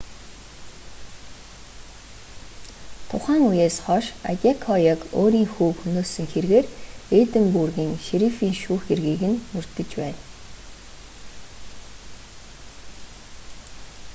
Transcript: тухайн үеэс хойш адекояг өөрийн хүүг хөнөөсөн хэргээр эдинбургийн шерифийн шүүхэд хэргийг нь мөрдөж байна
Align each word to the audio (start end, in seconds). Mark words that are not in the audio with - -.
тухайн 3.09 3.41
үеэс 3.49 3.75
хойш 3.85 4.05
адекояг 4.31 4.99
өөрийн 5.19 5.47
хүүг 5.53 5.75
хөнөөсөн 5.83 6.25
хэргээр 6.31 6.65
эдинбургийн 7.19 7.93
шерифийн 8.05 8.55
шүүхэд 8.61 8.87
хэргийг 8.89 9.21
нь 9.31 9.41
мөрдөж 9.53 9.89
байна 10.01 10.21